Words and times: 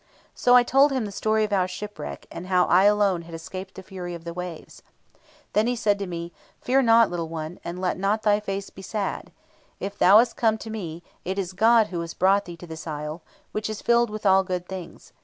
So 0.33 0.55
I 0.55 0.63
told 0.63 0.91
him 0.91 1.05
the 1.05 1.11
story 1.11 1.43
of 1.43 1.53
our 1.53 1.67
shipwreck, 1.67 2.25
and 2.31 2.47
how 2.47 2.65
I 2.65 2.85
alone 2.85 3.21
had 3.21 3.35
escaped 3.35 3.75
from 3.75 3.81
the 3.83 3.87
fury 3.87 4.15
of 4.15 4.23
the 4.23 4.33
waves. 4.33 4.81
Then 5.53 5.67
said 5.75 5.99
he 5.99 6.05
to 6.05 6.09
me: 6.09 6.33
'Fear 6.59 6.81
not, 6.81 7.11
little 7.11 7.27
one, 7.29 7.59
and 7.63 7.79
let 7.79 7.99
not 7.99 8.23
thy 8.23 8.39
face 8.39 8.71
be 8.71 8.81
sad. 8.81 9.31
If 9.79 9.99
thou 9.99 10.17
hast 10.17 10.35
come 10.35 10.57
to 10.57 10.71
me, 10.71 11.03
it 11.23 11.37
is 11.37 11.53
God 11.53 11.89
who 11.89 12.01
has 12.01 12.15
brought 12.15 12.45
thee 12.45 12.57
to 12.57 12.65
this 12.65 12.87
isle, 12.87 13.21
which 13.51 13.69
is 13.69 13.83
filled 13.83 14.09
with 14.09 14.25
all 14.25 14.43
good 14.43 14.67
things. 14.67 15.13